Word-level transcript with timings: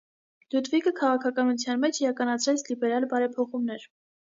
Լյուդվիգը 0.55 0.93
քաղաքականության 1.01 1.85
մեջ 1.85 2.03
իրականացրեց 2.03 2.67
լիբերալ 2.75 3.11
բարեփոխումներ։ 3.17 3.93